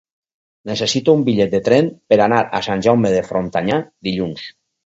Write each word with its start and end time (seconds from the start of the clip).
Necessito 0.69 1.15
un 1.17 1.21
bitllet 1.27 1.51
de 1.51 1.59
tren 1.69 1.91
per 2.13 2.19
anar 2.27 2.41
a 2.61 2.63
Sant 2.69 2.85
Jaume 2.89 3.15
de 3.19 3.23
Frontanyà 3.31 3.79
dilluns. 4.09 4.53